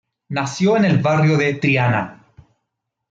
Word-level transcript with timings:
Nació 0.29 0.77
en 0.77 0.85
el 0.85 0.97
barrio 0.97 1.37
de 1.37 1.53
Triana. 1.53 2.25